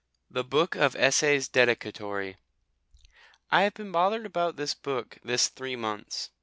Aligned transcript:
THE 0.31 0.43
BOOK 0.43 0.73
OF 0.75 0.95
ESSAYS 0.95 1.47
DEDICATORY 1.49 2.37
I 3.51 3.61
have 3.61 3.75
been 3.75 3.91
bothered 3.91 4.25
about 4.25 4.55
this 4.55 4.73
book 4.73 5.19
this 5.23 5.47
three 5.47 5.75
months. 5.75 6.31